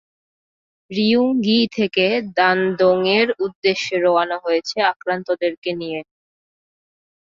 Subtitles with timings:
[0.91, 2.05] রিয়ুং গি থেকে
[2.37, 5.99] দানদোংয়ের উদ্দেশ্য রওনা হয়েছে আক্রান্তদেরকে নিয়ে।